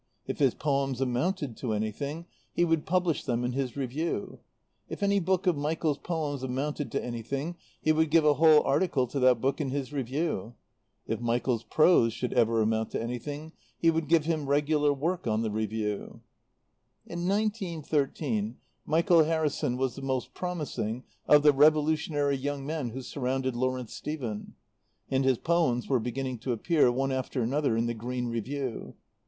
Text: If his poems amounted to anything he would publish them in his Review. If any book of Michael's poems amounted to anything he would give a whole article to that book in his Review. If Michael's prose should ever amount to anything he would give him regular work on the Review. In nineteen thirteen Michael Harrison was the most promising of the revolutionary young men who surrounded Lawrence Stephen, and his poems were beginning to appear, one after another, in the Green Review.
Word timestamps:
If 0.25 0.39
his 0.39 0.55
poems 0.55 0.99
amounted 0.99 1.55
to 1.57 1.73
anything 1.73 2.25
he 2.51 2.65
would 2.65 2.87
publish 2.87 3.23
them 3.23 3.43
in 3.43 3.51
his 3.51 3.77
Review. 3.77 4.39
If 4.89 5.03
any 5.03 5.19
book 5.19 5.45
of 5.45 5.55
Michael's 5.55 5.99
poems 5.99 6.41
amounted 6.41 6.91
to 6.93 7.05
anything 7.05 7.55
he 7.79 7.91
would 7.91 8.09
give 8.09 8.25
a 8.25 8.33
whole 8.33 8.63
article 8.63 9.05
to 9.05 9.19
that 9.19 9.39
book 9.39 9.61
in 9.61 9.69
his 9.69 9.93
Review. 9.93 10.55
If 11.05 11.21
Michael's 11.21 11.63
prose 11.63 12.13
should 12.13 12.33
ever 12.33 12.63
amount 12.63 12.89
to 12.93 12.99
anything 12.99 13.51
he 13.77 13.91
would 13.91 14.07
give 14.07 14.25
him 14.25 14.47
regular 14.49 14.91
work 14.91 15.27
on 15.27 15.43
the 15.43 15.51
Review. 15.51 16.21
In 17.05 17.27
nineteen 17.27 17.83
thirteen 17.83 18.57
Michael 18.87 19.25
Harrison 19.25 19.77
was 19.77 19.93
the 19.95 20.01
most 20.01 20.33
promising 20.33 21.03
of 21.27 21.43
the 21.43 21.53
revolutionary 21.53 22.37
young 22.37 22.65
men 22.65 22.89
who 22.89 23.03
surrounded 23.03 23.55
Lawrence 23.55 23.93
Stephen, 23.93 24.55
and 25.11 25.23
his 25.23 25.37
poems 25.37 25.87
were 25.87 25.99
beginning 25.99 26.39
to 26.39 26.53
appear, 26.53 26.91
one 26.91 27.11
after 27.11 27.43
another, 27.43 27.77
in 27.77 27.85
the 27.85 27.93
Green 27.93 28.29
Review. 28.29 28.95